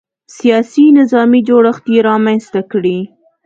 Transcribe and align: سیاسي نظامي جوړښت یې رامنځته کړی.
سیاسي 0.37 0.85
نظامي 0.99 1.39
جوړښت 1.47 1.85
یې 1.93 1.99
رامنځته 2.09 2.61
کړی. 2.71 2.99